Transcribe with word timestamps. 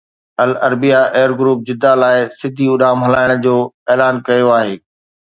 العربيه 0.43 0.99
air 1.15 1.31
group 1.39 1.59
Jeddah 1.67 1.91
لاءِ 2.01 2.17
سڌي 2.39 2.65
اڏام 2.73 2.97
هلائڻ 3.05 3.29
جو 3.45 3.55
اعلان 3.91 4.15
ڪيو 4.27 4.47
آهي 4.59 4.75